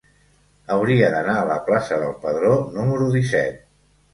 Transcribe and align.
Hauria 0.75 1.09
d'anar 1.15 1.35
a 1.41 1.45
la 1.49 1.57
plaça 1.69 1.99
del 2.05 2.17
Pedró 2.27 2.57
número 2.79 3.11
disset. 3.19 3.63